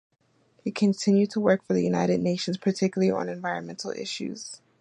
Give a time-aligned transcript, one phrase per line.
[0.63, 4.59] He continued to work for the United Nations, particularly on environmental issues.